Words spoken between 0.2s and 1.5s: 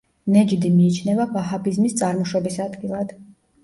ნეჯდი მიიჩნევა